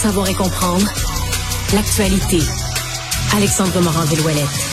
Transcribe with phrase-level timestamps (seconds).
[0.00, 0.90] savoir et comprendre
[1.74, 2.38] l'actualité.
[3.36, 4.70] Alexandre Morand-Villouellette.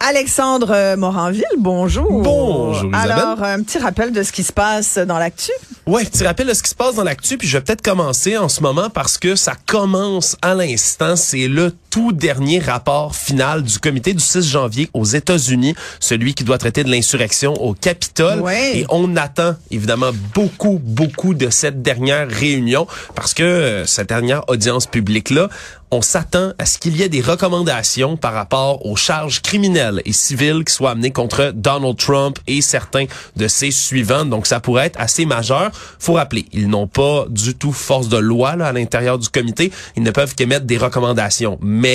[0.00, 2.22] Alexandre euh, Moranville, bonjour.
[2.22, 3.10] Bonjour, Isabelle.
[3.10, 5.50] Alors, un petit rappel de ce qui se passe dans l'actu.
[5.86, 8.38] Ouais, petit rappel de ce qui se passe dans l'actu, puis je vais peut-être commencer
[8.38, 11.14] en ce moment parce que ça commence à l'instant.
[11.14, 16.44] C'est le tout dernier rapport final du comité du 6 janvier aux États-Unis, celui qui
[16.44, 18.38] doit traiter de l'insurrection au Capitole.
[18.38, 18.78] Ouais.
[18.78, 24.48] Et on attend évidemment beaucoup, beaucoup de cette dernière réunion parce que euh, cette dernière
[24.48, 25.48] audience publique-là,
[25.90, 30.12] on s'attend à ce qu'il y ait des recommandations par rapport aux charges criminelles et
[30.12, 34.26] civiles qui soient amenées contre Donald Trump et certains de ses suivants.
[34.26, 35.70] Donc, ça pourrait être assez majeur.
[35.98, 39.72] Faut rappeler, ils n'ont pas du tout force de loi là, à l'intérieur du comité.
[39.96, 41.58] Ils ne peuvent qu'émettre des recommandations.
[41.62, 41.87] Mais,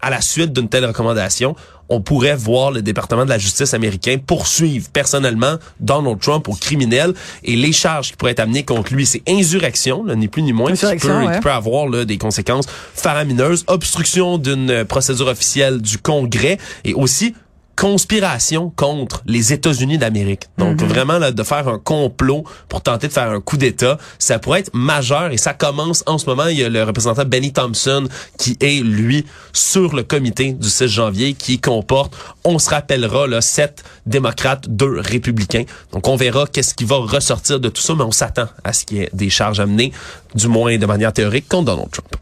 [0.00, 1.56] à la suite d'une telle recommandation,
[1.88, 7.14] on pourrait voir le département de la justice américain poursuivre personnellement Donald Trump au criminel.
[7.44, 10.52] Et les charges qui pourraient être amenées contre lui, c'est insurrection, là, ni plus ni
[10.52, 11.34] moins, qui peut, Insurrection, ouais.
[11.36, 16.58] qui peut avoir là, des conséquences faramineuses, obstruction d'une procédure officielle du Congrès.
[16.84, 17.34] Et aussi
[17.76, 20.44] conspiration contre les États-Unis d'Amérique.
[20.58, 24.38] Donc vraiment là, de faire un complot pour tenter de faire un coup d'État, ça
[24.38, 26.46] pourrait être majeur et ça commence en ce moment.
[26.46, 30.88] Il y a le représentant Benny Thompson qui est lui sur le comité du 6
[30.88, 35.64] janvier qui comporte, on se rappellera, là, sept démocrates, deux républicains.
[35.92, 38.84] Donc on verra qu'est-ce qui va ressortir de tout ça, mais on s'attend à ce
[38.84, 39.92] qu'il y ait des charges amenées,
[40.34, 42.16] du moins de manière théorique, contre Donald Trump.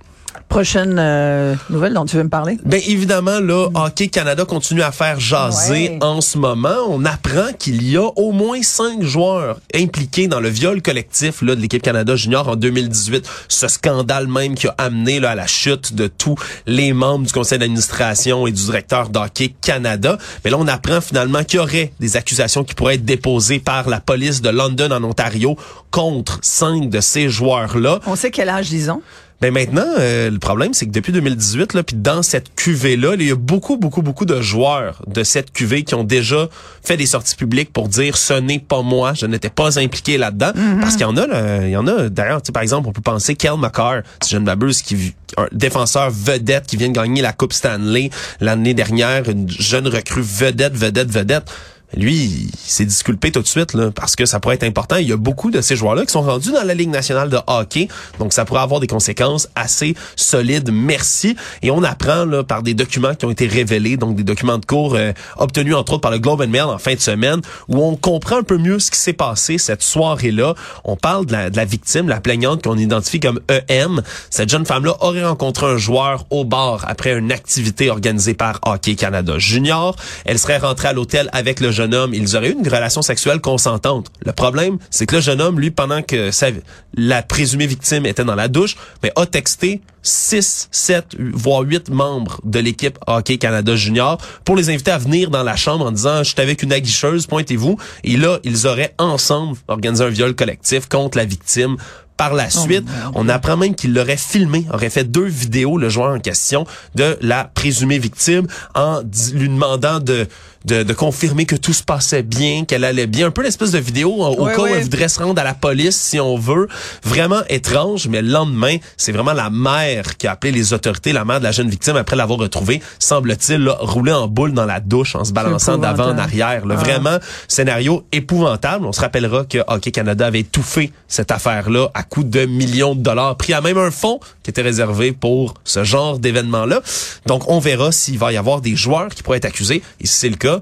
[0.49, 2.59] Prochaine euh, nouvelle dont tu veux me parler?
[2.65, 5.99] Ben évidemment là, Hockey Canada continue à faire jaser Ouais.
[6.01, 6.77] en ce moment.
[6.89, 11.57] On apprend qu'il y a au moins cinq joueurs impliqués dans le viol collectif là,
[11.57, 13.29] de l'équipe Canada Junior en 2018.
[13.49, 16.37] Ce scandale même qui a amené là, à la chute de tous
[16.67, 20.19] les membres du conseil d'administration et du directeur d'Hockey Canada.
[20.45, 23.89] Mais là, on apprend finalement qu'il y aurait des accusations qui pourraient être déposées par
[23.89, 25.57] la police de London en Ontario
[25.91, 27.99] contre cinq de ces joueurs-là.
[28.07, 29.03] On sait quel âge ils ont.
[29.45, 33.29] Ben maintenant, euh, le problème, c'est que depuis 2018, là, puis dans cette cuvée-là, il
[33.29, 36.49] y a beaucoup, beaucoup, beaucoup de joueurs de cette cuvée qui ont déjà
[36.83, 40.53] fait des sorties publiques pour dire ce n'est pas moi, je n'étais pas impliqué là-dedans.
[40.81, 42.09] Parce qu'il y en a, là, il y en a.
[42.09, 46.11] D'ailleurs, par exemple, on peut penser Kel McCarr, si je ne m'abuse, qui un défenseur
[46.11, 48.09] vedette qui vient de gagner la Coupe Stanley
[48.41, 51.51] l'année dernière, une jeune recrue vedette, vedette, vedette.
[51.97, 54.97] Lui, s'est disculpé tout de suite parce que ça pourrait être important.
[54.97, 57.39] Il y a beaucoup de ces joueurs-là qui sont rendus dans la Ligue nationale de
[57.47, 57.89] hockey,
[58.19, 60.71] donc ça pourrait avoir des conséquences assez solides.
[60.73, 61.37] Merci.
[61.63, 64.67] Et on apprend là, par des documents qui ont été révélés, donc des documents de
[64.67, 67.83] cours euh, obtenus entre autres par le Globe and Mail en fin de semaine, où
[67.83, 70.55] on comprend un peu mieux ce qui s'est passé cette soirée-là.
[70.85, 74.03] On parle de la, de victime, la plaignante qu'on identifie comme EM.
[74.31, 78.97] Cette jeune femme-là aurait rencontré un joueur au bar après une activité organisée par Hockey
[78.97, 79.97] Canada Junior.
[80.25, 82.15] Elle serait rentrée à l'hôtel avec le jeune homme.
[82.15, 84.07] Ils auraient eu une relation sexuelle consentante.
[84.25, 86.49] Le problème, c'est que le jeune homme, lui, pendant que sa-
[86.97, 92.41] la présumée victime était dans la douche, mais a texté 6, 7, voire 8 membres
[92.45, 96.19] de l'équipe Hockey Canada Junior pour les inviter à venir dans la chambre en disant
[96.25, 97.79] «Je suis avec une aguicheuse, pointez-vous».
[98.05, 101.77] Et là, ils auraient ensemble organisé un viol collectif contre la victime.
[102.17, 102.85] Par la suite,
[103.17, 106.65] on apprend même qu'il l'aurait filmé, aurait fait deux vidéos, le joueur en question,
[106.95, 108.47] de la présumée victime
[108.77, 109.01] en
[109.33, 110.29] lui demandant de,
[110.65, 113.27] de, de confirmer que tout se passait bien, qu'elle allait bien.
[113.27, 115.55] Un peu l'espèce de vidéo en- au cas où elle voudrait se rendre à la
[115.55, 116.69] police, si on veut.
[117.03, 121.25] Vraiment étrange, mais le lendemain, c'est vraiment la mère qui a appelé les autorités, la
[121.25, 124.81] mère de la jeune victime, après l'avoir retrouvée, semble-t-il, là, rouler en boule dans la
[124.81, 126.65] douche en se balançant d'avant en arrière.
[126.67, 126.77] là.
[126.79, 126.83] Ah.
[126.83, 128.87] Vraiment, scénario épouvantable.
[128.87, 133.03] On se rappellera que Hockey Canada avait étouffé cette affaire-là à coût de millions de
[133.03, 136.81] dollars, pris à même un fonds qui était réservé pour ce genre d'événement-là.
[137.27, 139.83] Donc, on verra s'il va y avoir des joueurs qui pourraient être accusés.
[140.01, 140.54] Et si c'est le cas,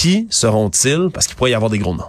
[0.00, 1.10] qui seront-ils?
[1.12, 2.04] Parce qu'il pourrait y avoir des gros noms.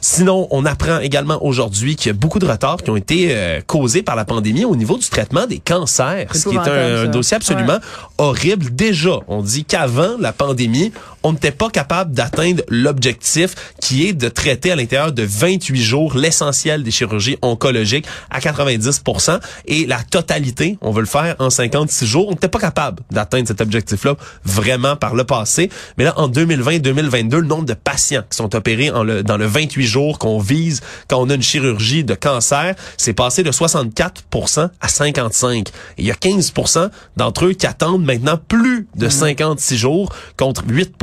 [0.00, 3.60] Sinon, on apprend également aujourd'hui qu'il y a beaucoup de retards qui ont été euh,
[3.66, 7.36] causés par la pandémie au niveau du traitement des cancers, ce qui est un, dossier
[7.36, 7.78] absolument
[8.16, 8.72] horrible.
[8.72, 14.28] Déjà, on dit qu'avant la pandémie, on n'était pas capable d'atteindre l'objectif qui est de
[14.28, 20.78] traiter à l'intérieur de 28 jours l'essentiel des chirurgies oncologiques à 90% et la totalité,
[20.80, 22.28] on veut le faire en 56 jours.
[22.28, 25.70] On n'était pas capable d'atteindre cet objectif-là vraiment par le passé.
[25.98, 29.46] Mais là, en 2020-2022, le nombre de patients qui sont opérés en le- dans le
[29.46, 34.70] 28 jours qu'on vise quand on a une chirurgie de cancer, c'est passé de 64%
[34.80, 35.68] à 55.
[35.68, 40.62] Et il y a 15% d'entre eux qui attendent maintenant plus de 56 jours contre
[40.68, 40.96] 8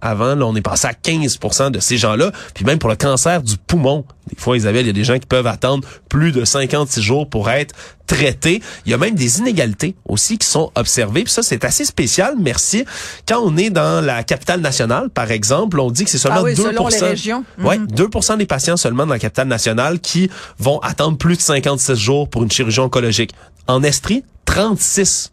[0.00, 0.34] avant.
[0.34, 2.32] Là, on est passé à 15% de ces gens-là.
[2.54, 5.18] Puis même pour le cancer du poumon, des fois, Isabelle, il y a des gens
[5.18, 7.74] qui peuvent attendre plus de 56 jours pour être
[8.06, 8.60] traités.
[8.84, 11.24] Il y a même des inégalités aussi qui sont observées.
[11.24, 12.84] Puis ça, c'est assez spécial, merci.
[13.28, 16.44] Quand on est dans la capitale nationale, par exemple, on dit que c'est seulement Ah
[16.44, 17.44] oui, 2 selon les régions.
[17.58, 17.86] Ouais, Mhm.
[17.88, 18.08] 2
[18.38, 22.42] des patients seulement dans la capitale nationale qui vont attendre plus de 56 jours pour
[22.42, 23.32] une chirurgie oncologique.
[23.68, 25.30] En Estrie, 36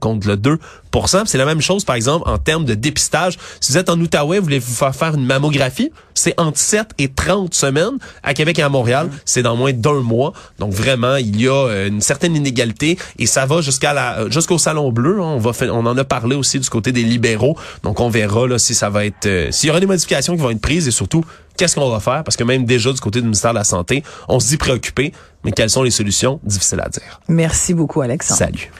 [0.00, 0.58] contre le 2
[0.90, 3.38] Puis C'est la même chose, par exemple, en termes de dépistage.
[3.60, 6.90] Si vous êtes en Outaouais, vous voulez vous faire faire une mammographie, c'est entre 7
[6.98, 7.98] et 30 semaines.
[8.22, 10.32] À Québec et à Montréal, c'est dans moins d'un mois.
[10.58, 14.58] Donc vraiment, il y a euh, une certaine inégalité et ça va jusqu'à la jusqu'au
[14.58, 15.20] salon bleu.
[15.20, 15.24] hein.
[15.24, 17.56] On va on en a parlé aussi du côté des libéraux.
[17.82, 20.42] Donc on verra là si ça va être euh, s'il y aura des modifications qui
[20.42, 21.24] vont être prises et surtout
[21.56, 22.24] qu'est-ce qu'on va faire?
[22.24, 25.12] Parce que même déjà du côté du ministère de la santé, on se dit préoccupé,
[25.44, 27.20] mais quelles sont les solutions Difficile à dire?
[27.28, 28.38] Merci beaucoup, Alexandre.
[28.38, 28.70] Salut.